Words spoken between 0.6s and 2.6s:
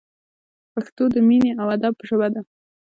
پښتو د مینې او ادب ژبه ده!